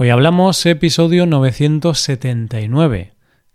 [0.00, 3.14] Hoy hablamos episodio 979.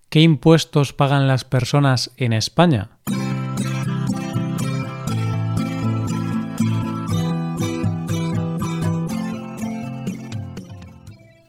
[0.10, 2.90] ¿Qué impuestos pagan las personas en España?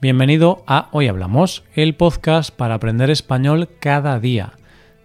[0.00, 4.52] Bienvenido a Hoy Hablamos, el podcast para aprender español cada día.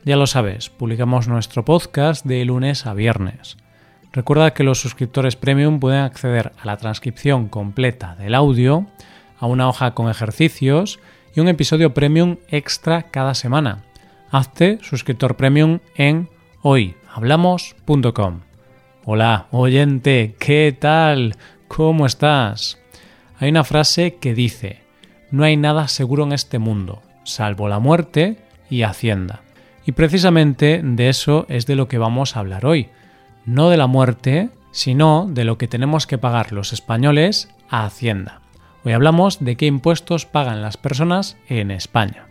[0.05, 3.57] Ya lo sabes, publicamos nuestro podcast de lunes a viernes.
[4.13, 8.85] Recuerda que los suscriptores premium pueden acceder a la transcripción completa del audio,
[9.39, 10.99] a una hoja con ejercicios
[11.33, 13.86] y un episodio premium extra cada semana.
[14.31, 16.29] Hazte suscriptor premium en
[16.61, 18.41] hoyhablamos.com.
[19.05, 21.36] Hola, oyente, ¿qué tal?
[21.67, 22.79] ¿Cómo estás?
[23.39, 24.81] Hay una frase que dice,
[25.31, 28.37] no hay nada seguro en este mundo, salvo la muerte
[28.69, 29.42] y Hacienda.
[29.86, 32.89] Y precisamente de eso es de lo que vamos a hablar hoy.
[33.45, 38.42] No de la muerte, sino de lo que tenemos que pagar los españoles a Hacienda.
[38.86, 42.28] Hoy hablamos de qué impuestos pagan las personas en España.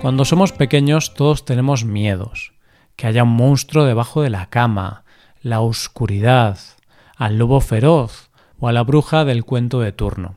[0.00, 2.52] Cuando somos pequeños todos tenemos miedos.
[2.94, 5.02] Que haya un monstruo debajo de la cama,
[5.42, 6.58] la oscuridad,
[7.16, 8.30] al lobo feroz
[8.60, 10.36] o a la bruja del cuento de turno.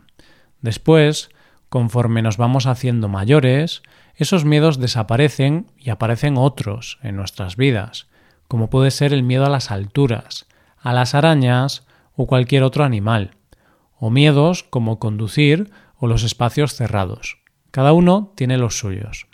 [0.61, 1.29] Después,
[1.69, 3.83] conforme nos vamos haciendo mayores,
[4.15, 8.08] esos miedos desaparecen y aparecen otros en nuestras vidas
[8.49, 13.35] como puede ser el miedo a las alturas, a las arañas o cualquier otro animal,
[13.97, 17.37] o miedos como conducir o los espacios cerrados.
[17.69, 19.27] Cada uno tiene los suyos.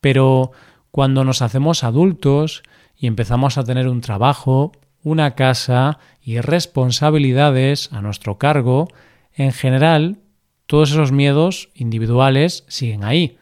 [0.00, 0.50] Pero
[0.90, 2.64] cuando nos hacemos adultos
[2.96, 4.72] y empezamos a tener un trabajo,
[5.04, 8.88] una casa y responsabilidades a nuestro cargo,
[9.34, 10.18] en general
[10.66, 13.38] todos esos miedos individuales siguen ahí,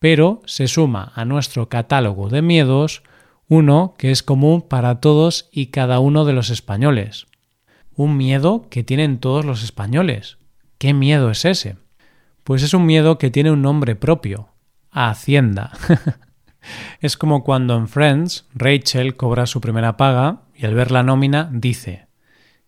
[0.00, 3.04] pero se suma a nuestro catálogo de miedos
[3.48, 7.26] uno que es común para todos y cada uno de los españoles.
[7.94, 10.38] Un miedo que tienen todos los españoles.
[10.78, 11.76] ¿Qué miedo es ese?
[12.44, 14.48] Pues es un miedo que tiene un nombre propio,
[14.90, 15.72] Hacienda.
[17.00, 21.50] es como cuando en Friends Rachel cobra su primera paga y al ver la nómina
[21.52, 22.06] dice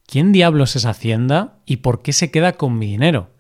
[0.07, 3.31] ¿Quién diablos es Hacienda y por qué se queda con mi dinero?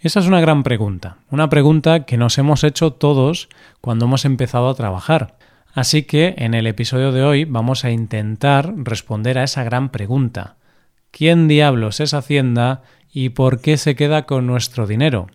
[0.00, 3.48] Esa es una gran pregunta, una pregunta que nos hemos hecho todos
[3.80, 5.38] cuando hemos empezado a trabajar.
[5.74, 10.54] Así que en el episodio de hoy vamos a intentar responder a esa gran pregunta.
[11.10, 15.26] ¿Quién diablos es Hacienda y por qué se queda con nuestro dinero?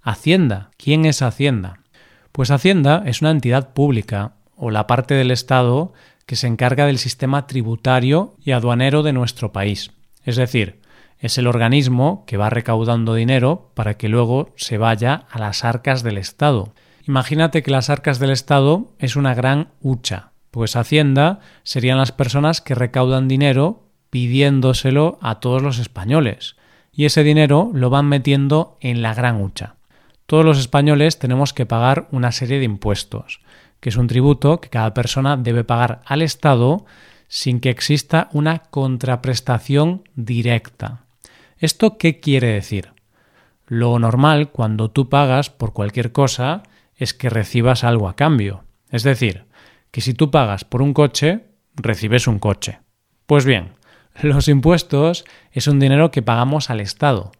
[0.00, 0.70] Hacienda.
[0.78, 1.80] ¿Quién es Hacienda?
[2.32, 5.92] Pues Hacienda es una entidad pública o la parte del Estado
[6.24, 9.90] que se encarga del sistema tributario y aduanero de nuestro país.
[10.24, 10.80] Es decir,
[11.18, 16.02] es el organismo que va recaudando dinero para que luego se vaya a las arcas
[16.02, 16.72] del Estado
[17.06, 22.60] Imagínate que las arcas del Estado es una gran hucha, pues Hacienda serían las personas
[22.60, 26.56] que recaudan dinero pidiéndoselo a todos los españoles,
[26.90, 29.76] y ese dinero lo van metiendo en la gran hucha.
[30.26, 33.40] Todos los españoles tenemos que pagar una serie de impuestos,
[33.78, 36.86] que es un tributo que cada persona debe pagar al Estado
[37.28, 41.04] sin que exista una contraprestación directa.
[41.58, 42.92] ¿Esto qué quiere decir?
[43.66, 46.64] Lo normal cuando tú pagas por cualquier cosa
[46.96, 48.64] es que recibas algo a cambio.
[48.90, 49.46] Es decir,
[49.90, 52.80] que si tú pagas por un coche, recibes un coche.
[53.26, 53.72] Pues bien,
[54.22, 57.32] los impuestos es un dinero que pagamos al Estado,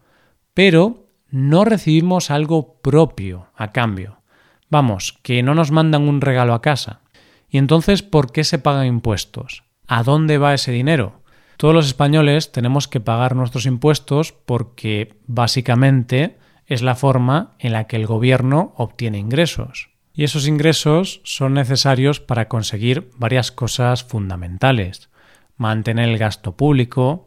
[0.55, 4.21] pero no recibimos algo propio a cambio.
[4.69, 7.00] Vamos, que no nos mandan un regalo a casa.
[7.49, 9.65] ¿Y entonces por qué se pagan impuestos?
[9.87, 11.23] ¿A dónde va ese dinero?
[11.56, 17.87] Todos los españoles tenemos que pagar nuestros impuestos porque básicamente es la forma en la
[17.87, 19.91] que el gobierno obtiene ingresos.
[20.12, 25.10] Y esos ingresos son necesarios para conseguir varias cosas fundamentales.
[25.56, 27.26] Mantener el gasto público,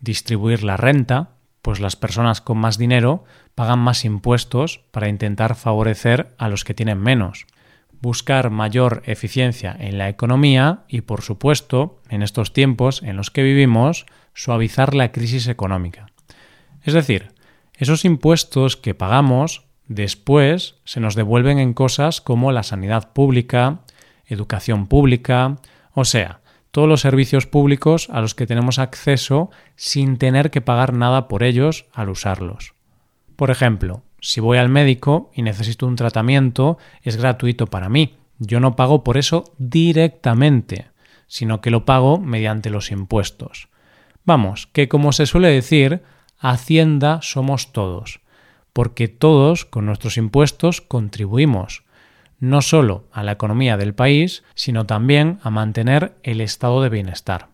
[0.00, 1.30] distribuir la renta,
[1.62, 3.24] pues las personas con más dinero
[3.54, 7.46] pagan más impuestos para intentar favorecer a los que tienen menos.
[8.00, 13.42] Buscar mayor eficiencia en la economía y, por supuesto, en estos tiempos en los que
[13.42, 16.06] vivimos, suavizar la crisis económica.
[16.82, 17.32] Es decir,
[17.80, 23.80] esos impuestos que pagamos después se nos devuelven en cosas como la sanidad pública,
[24.26, 25.56] educación pública,
[25.94, 26.42] o sea,
[26.72, 31.42] todos los servicios públicos a los que tenemos acceso sin tener que pagar nada por
[31.42, 32.74] ellos al usarlos.
[33.34, 38.18] Por ejemplo, si voy al médico y necesito un tratamiento, es gratuito para mí.
[38.38, 40.90] Yo no pago por eso directamente,
[41.28, 43.68] sino que lo pago mediante los impuestos.
[44.26, 46.02] Vamos, que como se suele decir,
[46.42, 48.20] Hacienda somos todos,
[48.72, 51.84] porque todos con nuestros impuestos contribuimos,
[52.38, 57.48] no solo a la economía del país, sino también a mantener el estado de bienestar.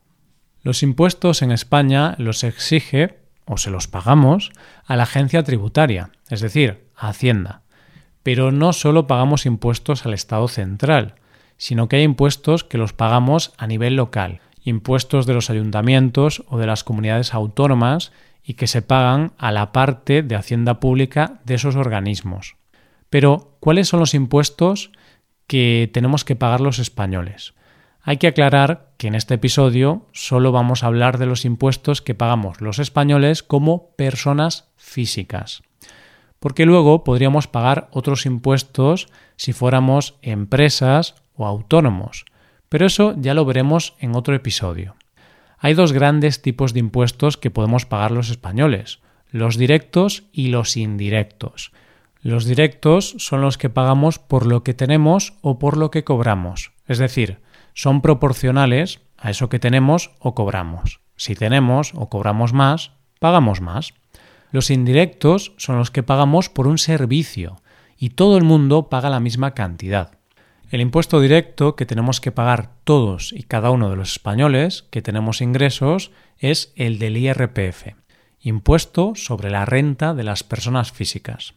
[0.63, 4.53] Los impuestos en España los exige o se los pagamos
[4.85, 7.63] a la agencia tributaria, es decir, a Hacienda.
[8.23, 11.17] Pero no solo pagamos impuestos al Estado central,
[11.57, 16.59] sino que hay impuestos que los pagamos a nivel local, impuestos de los ayuntamientos o
[16.59, 18.13] de las comunidades autónomas
[18.47, 22.55] y que se pagan a la parte de Hacienda Pública de esos organismos.
[23.11, 24.93] Pero, ¿cuáles son los impuestos
[25.49, 27.55] que tenemos que pagar los españoles?
[28.03, 32.15] Hay que aclarar que en este episodio solo vamos a hablar de los impuestos que
[32.15, 35.63] pagamos los españoles como personas físicas.
[36.39, 42.27] Porque luego podríamos pagar otros impuestos si fuéramos empresas o autónomos.
[42.69, 44.95] Pero eso ya lo veremos en otro episodio.
[45.59, 49.01] Hay dos grandes tipos de impuestos que podemos pagar los españoles,
[49.31, 51.73] los directos y los indirectos.
[52.21, 56.73] Los directos son los que pagamos por lo que tenemos o por lo que cobramos,
[56.87, 57.39] es decir,
[57.75, 61.01] son proporcionales a eso que tenemos o cobramos.
[61.17, 63.95] Si tenemos o cobramos más, pagamos más.
[64.51, 67.57] Los indirectos son los que pagamos por un servicio
[67.99, 70.16] y todo el mundo paga la misma cantidad.
[70.69, 75.01] El impuesto directo que tenemos que pagar todos y cada uno de los españoles que
[75.01, 77.95] tenemos ingresos es el del IRPF,
[78.41, 81.55] impuesto sobre la renta de las personas físicas.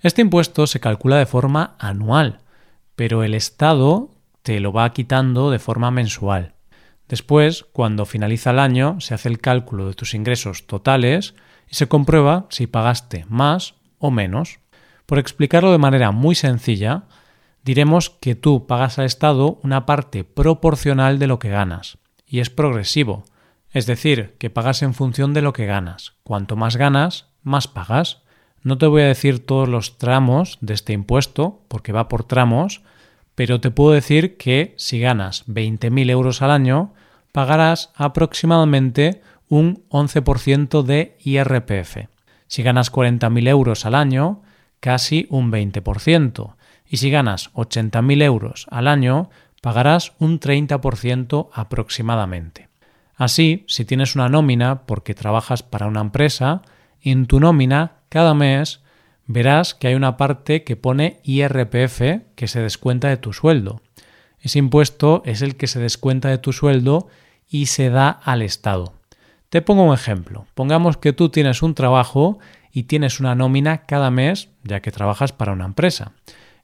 [0.00, 2.40] Este impuesto se calcula de forma anual,
[2.96, 4.10] pero el Estado
[4.42, 6.54] te lo va quitando de forma mensual.
[7.08, 11.34] Después, cuando finaliza el año, se hace el cálculo de tus ingresos totales
[11.70, 14.58] y se comprueba si pagaste más o menos.
[15.06, 17.04] Por explicarlo de manera muy sencilla,
[17.64, 22.50] diremos que tú pagas al Estado una parte proporcional de lo que ganas, y es
[22.50, 23.24] progresivo,
[23.72, 26.14] es decir, que pagas en función de lo que ganas.
[26.22, 28.22] Cuanto más ganas, más pagas.
[28.62, 32.82] No te voy a decir todos los tramos de este impuesto, porque va por tramos,
[33.34, 36.92] pero te puedo decir que si ganas 20.000 euros al año,
[37.32, 42.08] pagarás aproximadamente un 11% de IRPF.
[42.46, 44.42] Si ganas 40.000 euros al año,
[44.80, 46.54] casi un 20%.
[46.88, 49.30] Y si ganas 80.000 euros al año,
[49.60, 52.68] pagarás un 30% aproximadamente.
[53.14, 56.62] Así, si tienes una nómina porque trabajas para una empresa,
[57.02, 58.80] en tu nómina cada mes
[59.26, 62.00] verás que hay una parte que pone IRPF
[62.34, 63.82] que se descuenta de tu sueldo.
[64.40, 67.08] Ese impuesto es el que se descuenta de tu sueldo
[67.48, 68.94] y se da al Estado.
[69.50, 70.46] Te pongo un ejemplo.
[70.54, 72.38] Pongamos que tú tienes un trabajo
[72.70, 76.12] y tienes una nómina cada mes, ya que trabajas para una empresa.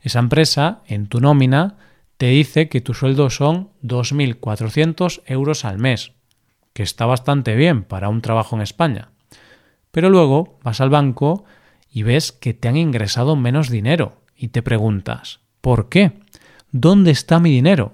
[0.05, 1.79] Esa empresa, en tu nómina,
[2.19, 6.13] te dice que tu sueldo son 2.400 euros al mes,
[6.75, 9.13] que está bastante bien para un trabajo en España.
[9.91, 11.47] Pero luego vas al banco
[11.91, 16.13] y ves que te han ingresado menos dinero y te preguntas, ¿por qué?
[16.71, 17.91] ¿Dónde está mi dinero?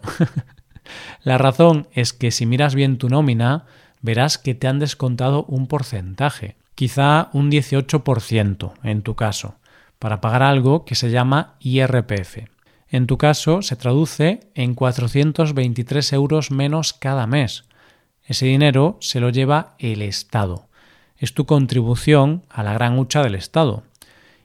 [1.23, 3.67] La razón es que si miras bien tu nómina,
[4.03, 9.60] verás que te han descontado un porcentaje, quizá un 18% en tu caso,
[10.01, 12.39] para pagar algo que se llama IRPF.
[12.89, 17.65] En tu caso se traduce en 423 euros menos cada mes.
[18.25, 20.67] Ese dinero se lo lleva el Estado.
[21.17, 23.85] Es tu contribución a la gran hucha del Estado.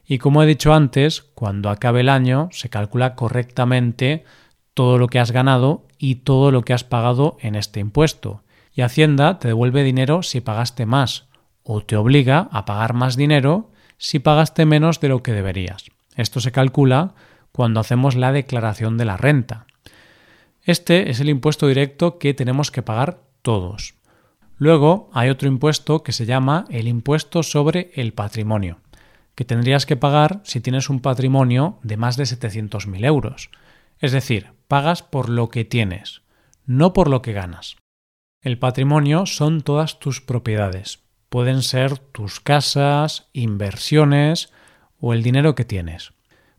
[0.06, 4.26] Y como he dicho antes, cuando acabe el año se calcula correctamente
[4.76, 8.44] todo lo que has ganado y todo lo que has pagado en este impuesto.
[8.74, 11.28] Y Hacienda te devuelve dinero si pagaste más
[11.64, 15.86] o te obliga a pagar más dinero si pagaste menos de lo que deberías.
[16.16, 17.16] Esto se calcula
[17.52, 19.66] cuando hacemos la declaración de la renta.
[20.64, 23.96] Este es el impuesto directo que tenemos que pagar todos.
[24.58, 28.80] Luego hay otro impuesto que se llama el impuesto sobre el patrimonio
[29.36, 33.50] que tendrías que pagar si tienes un patrimonio de más de 700.000 euros.
[34.00, 36.22] Es decir, pagas por lo que tienes,
[36.66, 37.76] no por lo que ganas.
[38.42, 41.00] El patrimonio son todas tus propiedades.
[41.36, 44.54] Pueden ser tus casas, inversiones
[45.02, 46.14] o el dinero que tienes.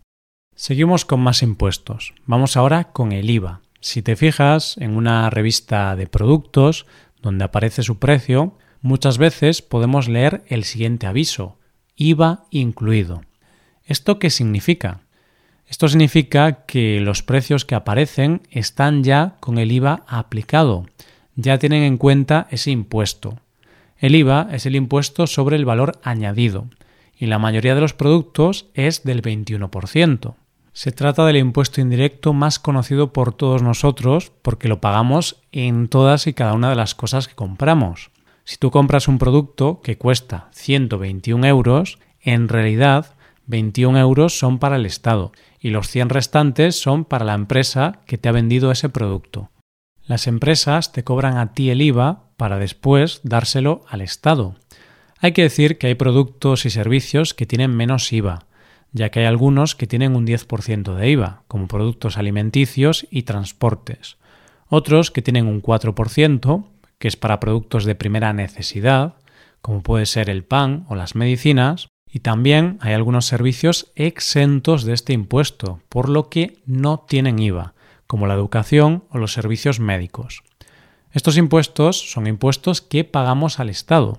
[0.55, 2.13] Seguimos con más impuestos.
[2.25, 3.61] Vamos ahora con el IVA.
[3.79, 6.85] Si te fijas en una revista de productos
[7.21, 11.57] donde aparece su precio, muchas veces podemos leer el siguiente aviso,
[11.95, 13.23] IVA incluido.
[13.85, 15.01] ¿Esto qué significa?
[15.67, 20.85] Esto significa que los precios que aparecen están ya con el IVA aplicado,
[21.35, 23.39] ya tienen en cuenta ese impuesto.
[24.01, 26.65] El IVA es el impuesto sobre el valor añadido
[27.15, 30.33] y la mayoría de los productos es del 21%.
[30.73, 36.25] Se trata del impuesto indirecto más conocido por todos nosotros porque lo pagamos en todas
[36.25, 38.09] y cada una de las cosas que compramos.
[38.43, 43.13] Si tú compras un producto que cuesta 121 euros, en realidad
[43.45, 48.17] 21 euros son para el Estado y los 100 restantes son para la empresa que
[48.17, 49.51] te ha vendido ese producto.
[50.03, 54.55] Las empresas te cobran a ti el IVA para después dárselo al Estado.
[55.19, 58.47] Hay que decir que hay productos y servicios que tienen menos IVA,
[58.93, 64.17] ya que hay algunos que tienen un 10% de IVA, como productos alimenticios y transportes.
[64.69, 66.65] Otros que tienen un 4%,
[66.97, 69.17] que es para productos de primera necesidad,
[69.61, 74.93] como puede ser el pan o las medicinas, y también hay algunos servicios exentos de
[74.93, 77.75] este impuesto, por lo que no tienen IVA,
[78.07, 80.41] como la educación o los servicios médicos.
[81.13, 84.17] Estos impuestos son impuestos que pagamos al Estado,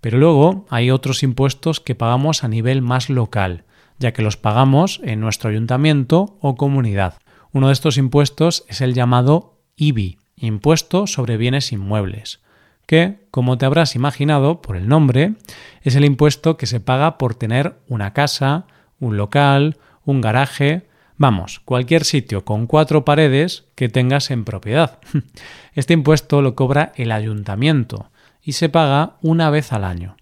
[0.00, 3.64] pero luego hay otros impuestos que pagamos a nivel más local,
[3.98, 7.14] ya que los pagamos en nuestro ayuntamiento o comunidad.
[7.52, 12.40] Uno de estos impuestos es el llamado IBI, Impuesto sobre Bienes Inmuebles,
[12.86, 15.34] que, como te habrás imaginado por el nombre,
[15.82, 18.66] es el impuesto que se paga por tener una casa,
[18.98, 24.98] un local, un garaje, vamos, cualquier sitio con cuatro paredes que tengas en propiedad.
[25.74, 28.10] Este impuesto lo cobra el ayuntamiento
[28.42, 30.16] y se paga una vez al año.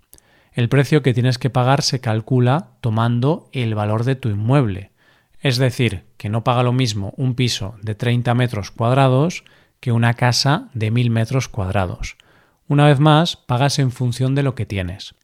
[0.53, 4.91] El precio que tienes que pagar se calcula tomando el valor de tu inmueble.
[5.41, 9.45] Es decir, que no paga lo mismo un piso de 30 metros cuadrados
[9.81, 12.17] que una casa de 1000 metros cuadrados.
[12.69, 15.15] Una vez más, pagas en función de lo que tienes.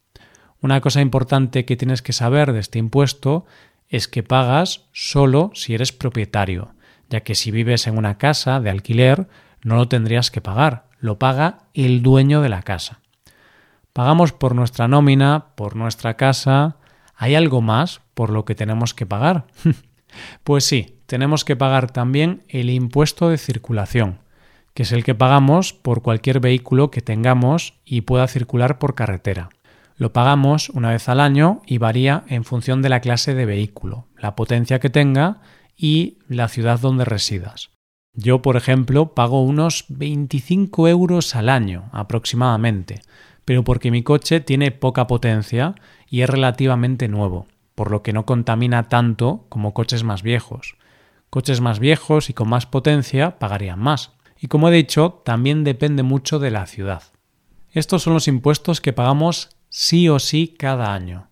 [0.61, 3.47] Una cosa importante que tienes que saber de este impuesto
[3.89, 6.75] es que pagas solo si eres propietario,
[7.09, 9.29] ya que si vives en una casa de alquiler
[9.63, 13.01] no lo tendrías que pagar, lo paga el dueño de la casa.
[13.93, 16.77] Pagamos por nuestra nómina, por nuestra casa.
[17.17, 19.47] ¿Hay algo más por lo que tenemos que pagar?
[20.45, 24.21] pues sí, tenemos que pagar también el impuesto de circulación,
[24.75, 29.49] que es el que pagamos por cualquier vehículo que tengamos y pueda circular por carretera.
[29.99, 34.07] Lo pagamos una vez al año y varía en función de la clase de vehículo,
[34.17, 35.41] la potencia que tenga
[35.77, 37.71] y la ciudad donde residas.
[38.15, 43.01] Yo, por ejemplo, pago unos 25 euros al año aproximadamente,
[43.45, 45.75] pero porque mi coche tiene poca potencia
[46.09, 50.77] y es relativamente nuevo, por lo que no contamina tanto como coches más viejos.
[51.29, 54.13] Coches más viejos y con más potencia pagarían más.
[54.41, 57.03] Y como he dicho, también depende mucho de la ciudad.
[57.73, 61.29] Estos son los impuestos que pagamos sí o sí cada año.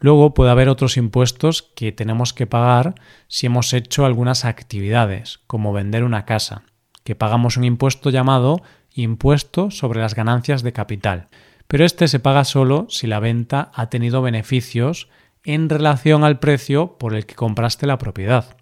[0.00, 2.94] Luego puede haber otros impuestos que tenemos que pagar
[3.26, 6.62] si hemos hecho algunas actividades, como vender una casa,
[7.02, 8.62] que pagamos un impuesto llamado
[8.94, 11.28] impuesto sobre las ganancias de capital,
[11.66, 15.08] pero este se paga solo si la venta ha tenido beneficios
[15.44, 18.56] en relación al precio por el que compraste la propiedad.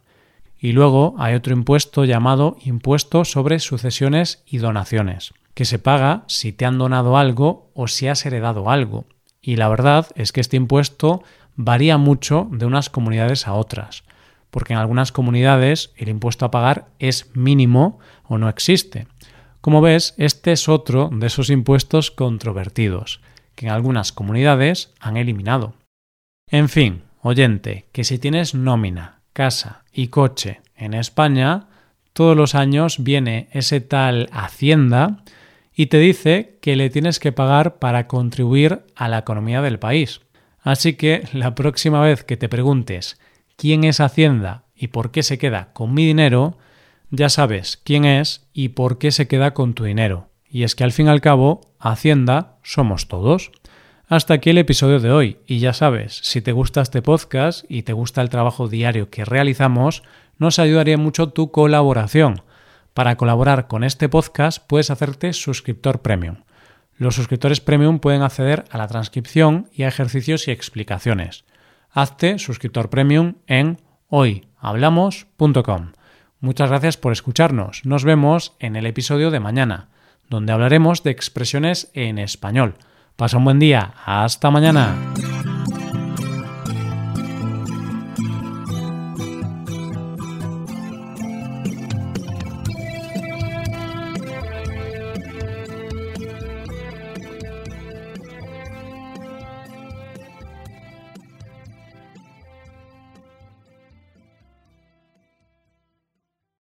[0.59, 6.53] Y luego hay otro impuesto llamado impuesto sobre sucesiones y donaciones, que se paga si
[6.53, 9.07] te han donado algo o si has heredado algo.
[9.47, 11.23] Y la verdad es que este impuesto
[11.55, 14.03] varía mucho de unas comunidades a otras,
[14.51, 19.07] porque en algunas comunidades el impuesto a pagar es mínimo o no existe,
[19.61, 23.21] como ves, este es otro de esos impuestos controvertidos,
[23.55, 25.75] que en algunas comunidades han eliminado.
[26.51, 31.69] En fin, oyente, que si tienes nómina, casa y coche en España,
[32.13, 35.23] todos los años viene ese tal Hacienda
[35.79, 40.23] y te dice que le tienes que pagar para contribuir a la economía del país.
[40.59, 43.21] Así que la próxima vez que te preguntes
[43.57, 46.57] quién es Hacienda y por qué se queda con mi dinero,
[47.11, 50.31] ya sabes quién es y por qué se queda con tu dinero.
[50.49, 53.53] Y es que al fin y al cabo, Hacienda somos todos.
[54.09, 57.83] Hasta aquí el episodio de hoy y ya sabes, si te gusta este podcast y
[57.83, 60.03] te gusta el trabajo diario que realizamos,
[60.39, 62.43] nos ayudaría mucho tu colaboración.
[62.97, 66.37] Para colaborar con este podcast puedes hacerte suscriptor premium.
[66.97, 71.45] Los suscriptores premium pueden acceder a la transcripción y a ejercicios y explicaciones.
[71.91, 75.93] Hazte suscriptor premium en hoyhablamos.com.
[76.41, 77.83] Muchas gracias por escucharnos.
[77.85, 79.91] Nos vemos en el episodio de mañana,
[80.31, 82.77] donde hablaremos de expresiones en español.
[83.17, 83.93] Pasa un buen día.
[84.07, 84.95] Hasta mañana.